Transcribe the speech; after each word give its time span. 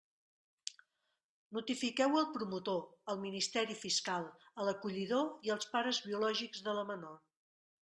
Notifiqueu-ho 1.57 2.17
al 2.21 2.31
promotor, 2.37 2.79
al 3.13 3.21
Ministeri 3.27 3.77
Fiscal, 3.83 4.27
a 4.63 4.67
l'acollidor 4.71 5.31
i 5.51 5.55
als 5.59 5.71
pares 5.77 6.03
biològics 6.09 6.67
de 6.71 6.79
la 6.81 6.91
menor. 6.93 7.25